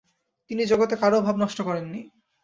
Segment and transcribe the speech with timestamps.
[0.51, 2.01] তিনি জগতে কারও ভাব নষ্ট করেননি।